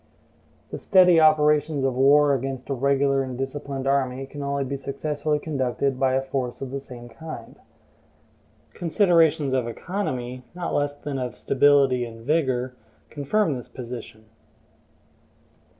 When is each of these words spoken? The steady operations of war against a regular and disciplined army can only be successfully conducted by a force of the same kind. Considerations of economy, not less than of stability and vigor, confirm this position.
The 0.71 0.79
steady 0.79 1.19
operations 1.21 1.83
of 1.85 1.93
war 1.93 2.33
against 2.33 2.71
a 2.71 2.73
regular 2.73 3.21
and 3.21 3.37
disciplined 3.37 3.85
army 3.85 4.25
can 4.25 4.41
only 4.41 4.63
be 4.63 4.75
successfully 4.75 5.37
conducted 5.37 5.99
by 5.99 6.15
a 6.15 6.23
force 6.23 6.59
of 6.59 6.71
the 6.71 6.79
same 6.79 7.07
kind. 7.07 7.57
Considerations 8.73 9.53
of 9.53 9.67
economy, 9.67 10.41
not 10.55 10.73
less 10.73 10.97
than 10.97 11.19
of 11.19 11.35
stability 11.35 12.03
and 12.03 12.25
vigor, 12.25 12.73
confirm 13.11 13.55
this 13.55 13.69
position. 13.69 14.25